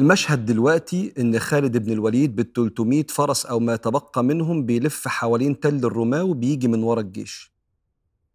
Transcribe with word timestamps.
المشهد 0.00 0.46
دلوقتي 0.46 1.12
إن 1.18 1.38
خالد 1.38 1.76
بن 1.76 1.92
الوليد 1.92 2.36
بال 2.36 2.52
300 2.52 3.06
فرس 3.08 3.46
أو 3.46 3.60
ما 3.60 3.76
تبقى 3.76 4.24
منهم 4.24 4.66
بيلف 4.66 5.08
حوالين 5.08 5.60
تل 5.60 5.84
الرماة 5.84 6.24
وبيجي 6.24 6.68
من 6.68 6.82
ورا 6.82 7.00
الجيش. 7.00 7.52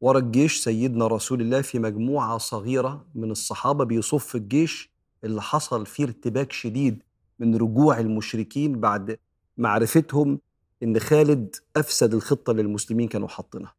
ورا 0.02 0.20
الجيش 0.20 0.58
سيدنا 0.58 1.08
رسول 1.08 1.42
الله 1.42 1.62
في 1.62 1.80
مجموعة 1.80 2.38
صغيرة 2.38 3.06
من 3.16 3.32
الصحابة 3.32 3.84
بيصف 3.86 4.36
الجيش 4.36 4.92
اللي 5.24 5.42
حصل 5.42 5.86
فيه 5.86 6.04
ارتباك 6.04 6.52
شديد 6.52 7.04
من 7.40 7.56
رجوع 7.56 8.00
المشركين 8.00 8.80
بعد 8.80 9.18
معرفتهم 9.58 10.40
إن 10.84 11.00
خالد 11.00 11.56
أفسد 11.78 12.14
الخطة 12.14 12.52
اللي 12.52 12.62
المسلمين 12.62 13.08
كانوا 13.08 13.28
حاطينها. 13.28 13.74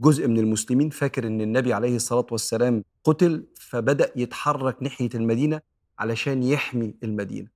جزء 0.00 0.28
من 0.28 0.38
المسلمين 0.38 0.90
فاكر 0.90 1.26
إن 1.26 1.40
النبي 1.40 1.72
عليه 1.72 1.96
الصلاة 1.96 2.26
والسلام 2.30 2.84
قتل 3.04 3.46
فبدأ 3.60 4.12
يتحرك 4.16 4.82
ناحية 4.82 5.10
المدينة 5.14 5.71
علشان 6.02 6.42
يحمي 6.42 6.94
المدينة. 7.02 7.48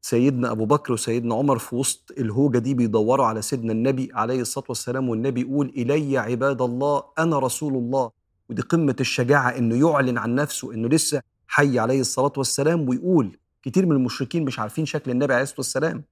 سيدنا 0.00 0.50
أبو 0.50 0.64
بكر 0.64 0.92
وسيدنا 0.92 1.34
عمر 1.34 1.58
في 1.58 1.76
وسط 1.76 2.12
الهوجة 2.18 2.58
دي 2.58 2.74
بيدوروا 2.74 3.26
على 3.26 3.42
سيدنا 3.42 3.72
النبي 3.72 4.10
عليه 4.14 4.40
الصلاة 4.40 4.64
والسلام 4.68 5.08
والنبي 5.08 5.40
يقول 5.40 5.72
إلي 5.76 6.18
عباد 6.18 6.62
الله 6.62 7.02
أنا 7.18 7.38
رسول 7.38 7.74
الله. 7.74 8.10
ودي 8.50 8.62
قمة 8.62 8.96
الشجاعة 9.00 9.48
إنه 9.58 9.88
يعلن 9.88 10.18
عن 10.18 10.34
نفسه 10.34 10.74
إنه 10.74 10.88
لسه 10.88 11.22
حي 11.46 11.78
عليه 11.78 12.00
الصلاة 12.00 12.32
والسلام 12.36 12.88
ويقول 12.88 13.38
كتير 13.62 13.86
من 13.86 13.96
المشركين 13.96 14.44
مش 14.44 14.58
عارفين 14.58 14.86
شكل 14.86 15.10
النبي 15.10 15.32
عليه 15.34 15.42
الصلاة 15.42 15.58
والسلام. 15.60 16.04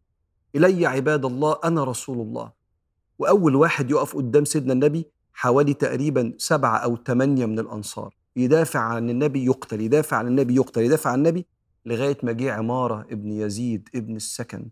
إلي 0.56 0.86
عباد 0.86 1.24
الله 1.24 1.56
أنا 1.64 1.84
رسول 1.84 2.20
الله. 2.20 2.52
وأول 3.18 3.56
واحد 3.56 3.90
يقف 3.90 4.16
قدام 4.16 4.44
سيدنا 4.44 4.72
النبي 4.72 5.06
حوالي 5.34 5.74
تقريبا 5.74 6.32
سبعة 6.38 6.76
أو 6.76 6.96
ثمانية 7.06 7.46
من 7.46 7.58
الأنصار. 7.58 8.21
يدافع 8.36 8.80
عن 8.80 9.10
النبي 9.10 9.44
يقتل 9.44 9.80
يدافع 9.80 10.16
عن 10.16 10.26
النبي 10.26 10.54
يقتل 10.54 10.80
يدافع 10.80 11.10
عن 11.10 11.18
النبي 11.18 11.46
لغاية 11.86 12.18
ما 12.22 12.32
جه 12.32 12.52
عمارة 12.52 13.00
ابن 13.10 13.32
يزيد 13.32 13.88
ابن 13.94 14.16
السكن 14.16 14.66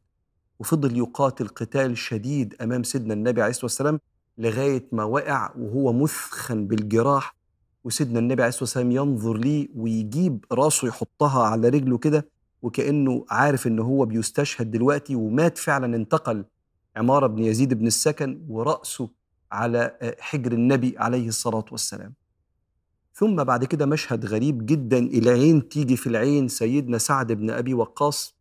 وفضل 0.58 0.98
يقاتل 0.98 1.48
قتال 1.48 1.98
شديد 1.98 2.54
أمام 2.62 2.82
سيدنا 2.82 3.14
النبي 3.14 3.42
عليه 3.42 3.50
الصلاة 3.50 3.64
والسلام 3.64 4.00
لغاية 4.38 4.86
ما 4.92 5.04
وقع 5.04 5.52
وهو 5.58 5.92
مثخن 5.92 6.66
بالجراح 6.66 7.36
وسيدنا 7.84 8.18
النبي 8.18 8.42
عليه 8.42 8.48
الصلاة 8.48 8.62
والسلام 8.62 8.90
ينظر 8.90 9.36
ليه 9.36 9.68
ويجيب 9.76 10.44
راسه 10.52 10.88
يحطها 10.88 11.42
على 11.42 11.68
رجله 11.68 11.98
كده 11.98 12.28
وكأنه 12.62 13.24
عارف 13.30 13.66
إن 13.66 13.78
هو 13.78 14.04
بيستشهد 14.04 14.70
دلوقتي 14.70 15.14
ومات 15.14 15.58
فعلا 15.58 15.96
انتقل 15.96 16.44
عمارة 16.96 17.26
بن 17.26 17.42
يزيد 17.42 17.74
بن 17.74 17.86
السكن 17.86 18.42
ورأسه 18.48 19.10
على 19.52 19.98
حجر 20.20 20.52
النبي 20.52 20.94
عليه 20.98 21.28
الصلاة 21.28 21.64
والسلام. 21.72 22.14
ثم 23.20 23.44
بعد 23.44 23.64
كده 23.64 23.86
مشهد 23.86 24.26
غريب 24.26 24.66
جدا 24.66 24.98
العين 24.98 25.68
تيجي 25.68 25.96
في 25.96 26.06
العين 26.06 26.48
سيدنا 26.48 26.98
سعد 26.98 27.32
بن 27.32 27.50
أبي 27.50 27.74
وقاص 27.74 28.34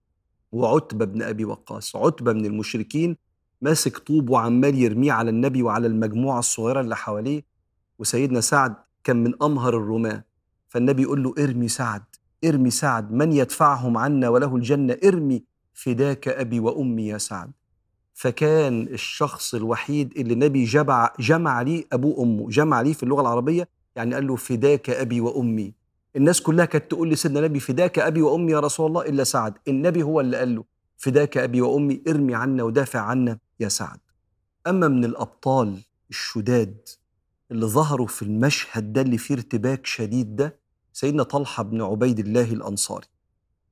وعتبة 0.52 1.06
بن 1.06 1.22
أبي 1.22 1.46
وقاص. 1.46 1.96
عتبة 1.96 2.34
من 2.34 2.46
المشركين 2.46 3.18
ماسك 3.62 3.98
طوب 3.98 4.30
وعمال 4.30 4.78
يرميه 4.78 5.12
على 5.12 5.30
النبي 5.30 5.64
وعلى 5.64 5.88
المجموعة 5.88 6.40
الصغيرة 6.40 6.82
اللي 6.82 6.96
حواليه 6.96 7.42
وسيدنا 8.00 8.42
سعد 8.42 8.76
كان 9.04 9.24
من 9.24 9.34
أمهر 9.44 9.78
الرماة. 9.78 10.24
فالنبي 10.70 11.02
يقول 11.02 11.24
له 11.24 11.34
ارمي 11.40 11.68
سعد 11.68 12.04
ارمي 12.46 12.70
سعد 12.70 13.12
من 13.12 13.34
يدفعهم 13.34 13.98
عنا 13.98 14.30
وله 14.30 14.56
الجنة 14.56 14.98
ارمي 15.04 15.44
فداك 15.74 16.28
أبي 16.28 16.60
وأمي 16.60 17.08
يا 17.08 17.18
سعد. 17.18 17.52
فكان 18.14 18.82
الشخص 18.82 19.56
الوحيد 19.56 20.14
اللي 20.18 20.34
النبي 20.34 20.64
جمع 20.64 21.14
جمع 21.20 21.62
ليه 21.62 21.86
أبوه 21.94 22.20
وأمه 22.20 22.50
جمع 22.50 22.82
ليه 22.82 22.94
في 22.94 23.04
اللغة 23.04 23.22
العربية 23.22 23.79
يعني 24.00 24.16
قال 24.16 24.28
له 24.28 24.36
فداك 24.36 24.90
أبي 24.90 25.22
وأمي. 25.22 25.74
الناس 26.16 26.42
كلها 26.42 26.66
كانت 26.66 26.92
تقول 26.92 27.10
لسيدنا 27.10 27.40
النبي 27.40 27.60
فداك 27.60 28.00
أبي 28.00 28.22
وأمي 28.22 28.52
يا 28.52 28.60
رسول 28.60 28.88
الله 28.88 29.02
إلا 29.02 29.24
سعد. 29.24 29.54
النبي 29.68 30.04
هو 30.04 30.20
اللي 30.22 30.38
قال 30.38 30.56
له 30.56 30.64
فداك 30.98 31.38
أبي 31.38 31.62
وأمي 31.62 32.02
ارمي 32.08 32.36
عنا 32.36 32.64
ودافع 32.64 33.00
عنا 33.00 33.40
يا 33.60 33.70
سعد. 33.70 34.00
أما 34.68 34.88
من 34.88 35.06
الأبطال 35.06 35.78
الشداد 36.10 36.90
اللي 37.52 37.66
ظهروا 37.66 38.08
في 38.08 38.22
المشهد 38.22 38.94
ده 38.94 39.02
اللي 39.02 39.18
فيه 39.18 39.36
ارتباك 39.36 39.86
شديد 39.86 40.36
ده 40.36 40.60
سيدنا 40.94 41.24
طلحة 41.24 41.64
بن 41.64 41.82
عبيد 41.82 42.20
الله 42.20 42.54
الأنصاري. 42.54 43.08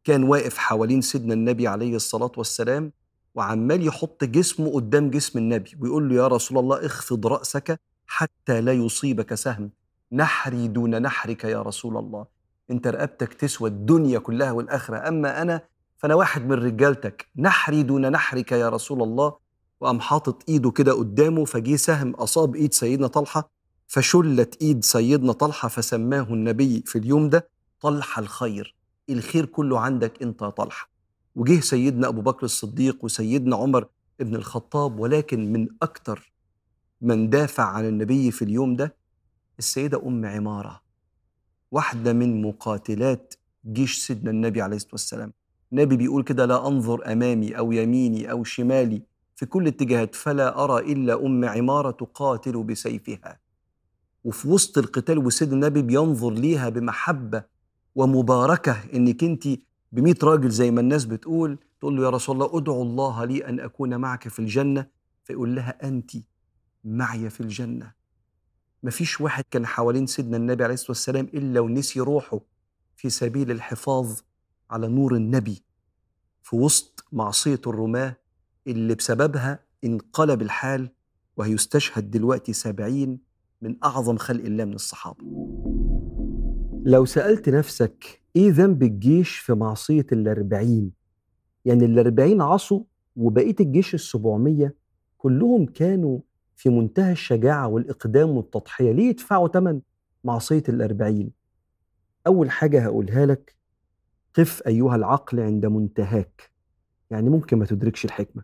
كان 0.03 0.23
واقف 0.23 0.57
حوالين 0.57 1.01
سيدنا 1.01 1.33
النبي 1.33 1.67
عليه 1.67 1.95
الصلاة 1.95 2.31
والسلام 2.37 2.91
وعمال 3.35 3.87
يحط 3.87 4.23
جسمه 4.23 4.71
قدام 4.73 5.09
جسم 5.09 5.39
النبي 5.39 5.71
ويقول 5.79 6.09
له 6.09 6.15
يا 6.15 6.27
رسول 6.27 6.57
الله 6.57 6.85
اخفض 6.85 7.27
رأسك 7.27 7.79
حتى 8.07 8.61
لا 8.61 8.73
يصيبك 8.73 9.33
سهم. 9.33 9.71
نحري 10.11 10.67
دون 10.67 11.01
نحرك 11.01 11.43
يا 11.43 11.61
رسول 11.61 11.97
الله. 11.97 12.25
انت 12.71 12.87
رقبتك 12.87 13.33
تسوى 13.33 13.69
الدنيا 13.69 14.19
كلها 14.19 14.51
والآخرة. 14.51 15.07
أما 15.07 15.41
أنا 15.41 15.61
فأنا 15.97 16.15
واحد 16.15 16.45
من 16.45 16.53
رجالتك. 16.53 17.27
نحري 17.37 17.83
دون 17.83 18.11
نحرك 18.11 18.51
يا 18.51 18.69
رسول 18.69 19.01
الله. 19.03 19.35
وقام 19.79 19.99
حاطط 19.99 20.43
إيده 20.49 20.71
كده 20.71 20.93
قدامه 20.93 21.45
فجه 21.45 21.75
سهم 21.75 22.11
أصاب 22.11 22.55
إيد 22.55 22.73
سيدنا 22.73 23.07
طلحة 23.07 23.49
فشلت 23.87 24.61
إيد 24.61 24.83
سيدنا 24.83 25.31
طلحة 25.33 25.67
فسماه 25.67 26.23
النبي 26.33 26.83
في 26.85 26.97
اليوم 26.97 27.29
ده 27.29 27.49
طلحه 27.81 28.19
الخير. 28.21 28.75
الخير 29.09 29.45
كله 29.45 29.79
عندك 29.79 30.21
أنت 30.21 30.41
يا 30.41 30.49
طلحة. 30.49 30.89
وجه 31.35 31.59
سيدنا 31.59 32.07
أبو 32.07 32.21
بكر 32.21 32.43
الصديق 32.45 32.97
وسيدنا 33.05 33.55
عمر 33.55 33.87
ابن 34.21 34.35
الخطاب 34.35 34.99
ولكن 34.99 35.53
من 35.53 35.67
أكتر 35.81 36.33
من 37.01 37.29
دافع 37.29 37.63
عن 37.63 37.85
النبي 37.87 38.31
في 38.31 38.41
اليوم 38.41 38.75
ده 38.75 38.95
السيدة 39.59 40.07
أم 40.07 40.25
عمارة 40.25 40.81
واحدة 41.71 42.13
من 42.13 42.41
مقاتلات 42.41 43.33
جيش 43.65 43.97
سيدنا 43.97 44.31
النبي 44.31 44.61
عليه 44.61 44.75
الصلاة 44.75 44.91
والسلام. 44.93 45.33
النبي 45.71 45.97
بيقول 45.97 46.23
كده 46.23 46.45
لا 46.45 46.67
أنظر 46.67 47.11
أمامي 47.11 47.57
أو 47.57 47.71
يميني 47.71 48.31
أو 48.31 48.43
شمالي 48.43 49.01
في 49.35 49.45
كل 49.45 49.61
الاتجاهات 49.61 50.15
فلا 50.15 50.63
أرى 50.63 50.93
إلا 50.93 51.25
أم 51.25 51.45
عمارة 51.45 51.91
تقاتل 51.91 52.63
بسيفها. 52.63 53.39
وفي 54.23 54.47
وسط 54.47 54.77
القتال 54.77 55.17
وسيدنا 55.17 55.53
النبي 55.53 55.81
بينظر 55.81 56.31
ليها 56.31 56.69
بمحبة 56.69 57.43
ومباركة 57.95 58.77
إنك 58.93 59.23
أنت 59.23 59.47
بمئة 59.91 60.17
راجل 60.23 60.49
زي 60.49 60.71
ما 60.71 60.81
الناس 60.81 61.05
بتقول 61.05 61.57
تقول 61.79 61.97
له 61.97 62.03
يا 62.03 62.09
رسول 62.09 62.35
الله 62.35 62.57
أدعو 62.57 62.81
الله 62.81 63.25
لي 63.25 63.49
أن 63.49 63.59
أكون 63.59 63.97
معك 63.97 64.27
في 64.27 64.39
الجنة. 64.39 64.87
فيقول 65.23 65.55
لها 65.55 65.87
أنت 65.87 66.11
معي 66.83 67.29
في 67.29 67.41
الجنة. 67.41 67.91
مفيش 68.87 69.21
واحد 69.21 69.43
كان 69.51 69.65
حوالين 69.65 70.05
سيدنا 70.05 70.37
النبي 70.37 70.63
عليه 70.63 70.73
الصلاة 70.73 70.91
والسلام 70.91 71.25
إلا 71.33 71.59
ونسي 71.59 71.99
روحه 71.99 72.39
في 72.95 73.09
سبيل 73.09 73.51
الحفاظ 73.51 74.19
على 74.69 74.87
نور 74.87 75.15
النبي 75.15 75.63
في 76.43 76.55
وسط 76.55 77.05
معصية 77.11 77.61
الرماة 77.67 78.15
اللي 78.67 78.95
بسببها 78.95 79.59
انقلب 79.83 80.41
الحال 80.41 80.89
وهيستشهد 81.37 82.11
دلوقتي 82.11 82.53
سبعين 82.53 83.19
من 83.61 83.75
أعظم 83.83 84.17
خلق 84.17 84.45
الله 84.45 84.65
من 84.65 84.73
الصحابة. 84.73 85.23
لو 86.85 87.05
سألت 87.05 87.49
نفسك 87.49 88.21
إيه 88.35 88.51
ذنب 88.51 88.83
الجيش 88.83 89.37
في 89.37 89.53
معصية 89.53 90.05
الأربعين؟ 90.11 90.91
يعني 91.65 91.85
الأربعين 91.85 92.41
عصوا 92.41 92.83
وبقية 93.15 93.55
الجيش 93.59 93.93
السبعمية 93.93 94.75
كلهم 95.17 95.65
كانوا 95.65 96.19
في 96.57 96.69
منتهى 96.69 97.11
الشجاعة 97.11 97.67
والإقدام 97.67 98.29
والتضحية. 98.29 98.91
ليه 98.91 99.09
يدفعوا 99.09 99.47
ثمن 99.47 99.81
معصية 100.23 100.63
الأربعين؟ 100.69 101.31
أول 102.27 102.51
حاجة 102.51 102.83
هقولها 102.83 103.25
لك 103.25 103.55
قف 104.33 104.67
أيها 104.67 104.95
العقل 104.95 105.39
عند 105.39 105.65
منتهاك. 105.65 106.51
يعني 107.11 107.29
ممكن 107.29 107.57
ما 107.57 107.65
تدركش 107.65 108.05
الحكمة. 108.05 108.43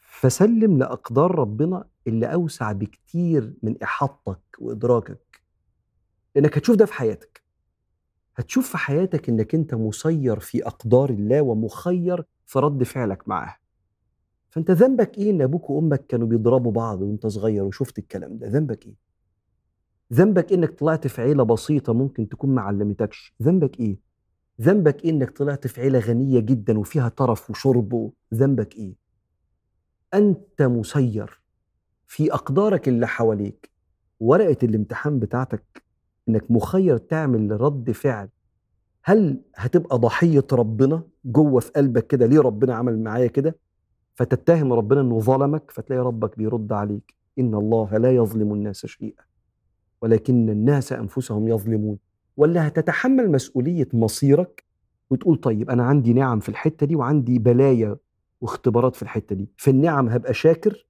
فسلم 0.00 0.78
لأقدار 0.78 1.34
ربنا 1.34 1.84
اللي 2.06 2.26
أوسع 2.26 2.72
بكتير 2.72 3.54
من 3.62 3.82
إحاطتك 3.82 4.40
وإدراكك. 4.58 5.42
لأنك 6.34 6.58
هتشوف 6.58 6.76
ده 6.76 6.86
في 6.86 6.92
حياتك. 6.92 7.42
هتشوف 8.36 8.70
في 8.70 8.78
حياتك 8.78 9.28
إنك 9.28 9.54
أنت 9.54 9.74
مسير 9.74 10.40
في 10.40 10.66
أقدار 10.66 11.10
الله 11.10 11.42
ومخير 11.42 12.24
في 12.46 12.58
رد 12.58 12.82
فعلك 12.82 13.28
معاه 13.28 13.56
فأنت 14.54 14.70
ذنبك 14.70 15.18
إيه 15.18 15.30
إن 15.30 15.42
أبوك 15.42 15.70
وأمك 15.70 16.06
كانوا 16.06 16.26
بيضربوا 16.26 16.72
بعض 16.72 17.02
وأنت 17.02 17.26
صغير 17.26 17.64
وشفت 17.64 17.98
الكلام 17.98 18.38
ده؟ 18.38 18.48
ذنبك 18.48 18.86
إيه؟ 18.86 18.94
ذنبك 20.12 20.50
إيه 20.50 20.56
إنك 20.58 20.78
طلعت 20.78 21.06
في 21.06 21.22
عيلة 21.22 21.42
بسيطة 21.42 21.92
ممكن 21.92 22.28
تكون 22.28 22.50
ما 22.54 22.60
علمتكش؟ 22.60 23.34
ذنبك 23.42 23.80
إيه؟ 23.80 23.98
ذنبك 24.60 25.04
إيه 25.04 25.10
إنك 25.10 25.30
طلعت 25.36 25.66
في 25.66 25.80
عيلة 25.80 25.98
غنية 25.98 26.40
جدا 26.40 26.78
وفيها 26.78 27.08
طرف 27.08 27.50
وشرب 27.50 28.12
ذنبك 28.34 28.74
إيه؟ 28.76 28.94
أنت 30.14 30.62
مسير 30.62 31.40
في 32.06 32.32
أقدارك 32.34 32.88
اللي 32.88 33.06
حواليك 33.06 33.70
ورقة 34.20 34.56
الامتحان 34.62 35.18
بتاعتك 35.18 35.82
إنك 36.28 36.50
مخير 36.50 36.98
تعمل 36.98 37.60
رد 37.60 37.90
فعل. 37.90 38.28
هل 39.04 39.40
هتبقى 39.56 39.98
ضحية 39.98 40.46
ربنا 40.52 41.02
جوه 41.24 41.60
في 41.60 41.70
قلبك 41.70 42.06
كده؟ 42.06 42.26
ليه 42.26 42.40
ربنا 42.40 42.74
عمل 42.74 42.98
معايا 43.02 43.26
كده؟ 43.26 43.63
فتتهم 44.14 44.72
ربنا 44.72 45.00
إنه 45.00 45.20
ظلمك 45.20 45.70
فتلاقي 45.70 46.02
ربك 46.02 46.38
بيرد 46.38 46.72
عليك. 46.72 47.14
إن 47.38 47.54
الله 47.54 47.96
لا 47.98 48.12
يظلم 48.12 48.52
الناس 48.52 48.86
شيئا 48.86 49.22
ولكن 50.02 50.50
الناس 50.50 50.92
أنفسهم 50.92 51.48
يظلمون. 51.48 51.98
ولا 52.36 52.66
هتتحمل 52.68 53.30
مسؤولية 53.30 53.88
مصيرك 53.92 54.64
وتقول 55.10 55.36
طيب 55.36 55.70
أنا 55.70 55.84
عندي 55.84 56.12
نعم 56.12 56.40
في 56.40 56.48
الحتة 56.48 56.86
دي 56.86 56.96
وعندي 56.96 57.38
بلايا 57.38 57.96
واختبارات 58.40 58.96
في 58.96 59.02
الحتة 59.02 59.34
دي. 59.36 59.48
في 59.56 59.70
النعم 59.70 60.08
هبقى 60.08 60.34
شاكر 60.34 60.86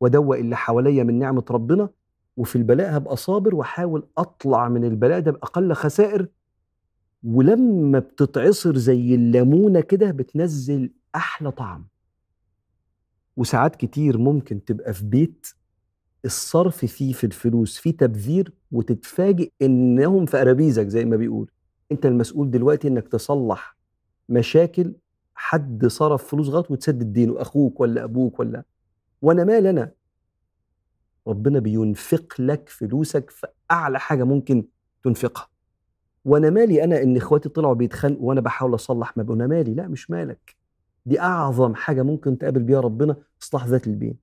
وأدوق 0.00 0.36
اللي 0.36 0.56
حواليا 0.56 1.04
من 1.04 1.18
نعمة 1.18 1.44
ربنا 1.50 1.88
وفي 2.36 2.56
البلاء 2.56 2.96
هبقى 2.96 3.16
صابر 3.16 3.54
وأحاول 3.54 4.06
أطلع 4.18 4.68
من 4.68 4.84
البلاء 4.84 5.20
ده 5.20 5.30
بأقل 5.30 5.72
خسائر. 5.72 6.28
ولما 7.24 7.98
بتتعصر 7.98 8.76
زي 8.76 9.14
الليمونة 9.14 9.80
كده 9.80 10.10
بتنزل 10.10 10.90
أحلى 11.14 11.50
طعم. 11.50 11.86
وساعات 13.36 13.76
كتير 13.76 14.18
ممكن 14.18 14.64
تبقى 14.64 14.92
في 14.94 15.04
بيت 15.04 15.46
الصرف 16.24 16.84
فيه 16.84 17.12
في 17.12 17.24
الفلوس 17.24 17.78
فيه 17.78 17.96
تبذير 17.96 18.52
وتتفاجئ 18.72 19.50
إنهم 19.62 20.26
في 20.26 20.40
أرابيزك 20.40 20.86
زي 20.88 21.04
ما 21.04 21.16
بيقول. 21.16 21.50
أنت 21.92 22.06
المسؤول 22.06 22.50
دلوقتي 22.50 22.88
إنك 22.88 23.08
تصلح 23.08 23.76
مشاكل 24.28 24.94
حد 25.34 25.86
صرف 25.86 26.24
فلوس 26.28 26.48
غلط 26.48 26.70
وتسدد 26.70 27.12
دينه 27.12 27.40
أخوك 27.42 27.80
ولا 27.80 28.04
أبوك 28.04 28.40
ولا 28.40 28.64
وأنا 29.22 29.44
مال 29.44 29.66
أنا؟ 29.66 29.90
ربنا 31.26 31.58
بينفق 31.58 32.34
لك 32.38 32.68
فلوسك 32.68 33.30
في 33.30 33.46
أعلى 33.70 34.00
حاجة 34.00 34.24
ممكن 34.24 34.64
تنفقها. 35.04 35.48
وأنا 36.24 36.50
مالي 36.50 36.84
أنا 36.84 37.02
إن 37.02 37.16
إخواتي 37.16 37.48
طلعوا 37.48 37.74
بيتخانقوا 37.74 38.28
وأنا 38.28 38.40
بحاول 38.40 38.74
أصلح 38.74 39.16
ما 39.16 39.34
أنا 39.34 39.46
مالي؟ 39.46 39.74
لا 39.74 39.88
مش 39.88 40.10
مالك. 40.10 40.56
دي 41.06 41.20
أعظم 41.20 41.74
حاجة 41.74 42.02
ممكن 42.02 42.38
تقابل 42.38 42.62
بيها 42.62 42.80
ربنا 42.80 43.16
اصلاح 43.42 43.66
ذات 43.66 43.86
البين 43.86 44.16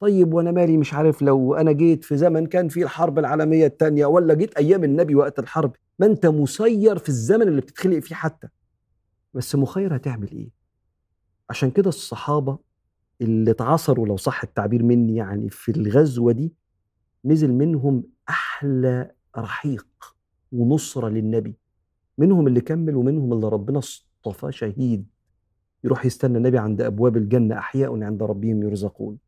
طيب 0.00 0.34
وأنا 0.34 0.50
مالي 0.52 0.76
مش 0.76 0.94
عارف 0.94 1.22
لو 1.22 1.54
أنا 1.54 1.72
جيت 1.72 2.04
في 2.04 2.16
زمن 2.16 2.46
كان 2.46 2.68
فيه 2.68 2.82
الحرب 2.84 3.18
العالمية 3.18 3.66
الثانية 3.66 4.06
ولا 4.06 4.34
جيت 4.34 4.54
أيام 4.56 4.84
النبي 4.84 5.14
وقت 5.14 5.38
الحرب 5.38 5.72
ما 5.98 6.06
أنت 6.06 6.26
مسير 6.26 6.98
في 6.98 7.08
الزمن 7.08 7.48
اللي 7.48 7.60
بتتخلق 7.60 7.98
فيه 7.98 8.14
حتى. 8.14 8.48
بس 9.34 9.54
مخير 9.54 9.96
هتعمل 9.96 10.30
إيه؟ 10.30 10.48
عشان 11.50 11.70
كده 11.70 11.88
الصحابة 11.88 12.58
اللي 13.20 13.50
اتعاصروا 13.50 14.06
لو 14.06 14.16
صح 14.16 14.42
التعبير 14.42 14.82
مني 14.82 15.16
يعني 15.16 15.50
في 15.50 15.70
الغزوة 15.70 16.32
دي 16.32 16.52
نزل 17.24 17.52
منهم 17.52 18.04
أحلى 18.28 19.10
رحيق 19.38 19.86
ونصرة 20.52 21.08
للنبي. 21.08 21.54
منهم 22.18 22.46
اللي 22.46 22.60
كمل 22.60 22.96
ومنهم 22.96 23.32
اللي 23.32 23.48
ربنا 23.48 23.78
اصطفاه 23.78 24.50
شهيد. 24.50 25.06
يروح 25.86 26.06
يستنى 26.06 26.38
النبي 26.38 26.58
عند 26.58 26.80
أبواب 26.80 27.16
الجنة 27.16 27.58
أحياء 27.58 28.02
عند 28.02 28.22
ربهم 28.22 28.62
يرزقون. 28.62 29.18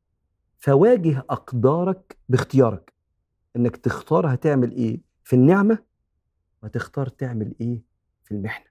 فواجه 0.59 1.25
أقدارك 1.31 2.17
باختيارك. 2.29 2.93
إنك 3.57 3.77
تختار 3.77 4.35
هتعمل 4.35 4.73
إيه 4.73 5.01
في 5.25 5.37
النعمة 5.37 5.79
وهتختار 6.63 7.09
تعمل 7.09 7.55
إيه 7.61 7.83
في 8.25 8.33
المحنة. 8.35 8.67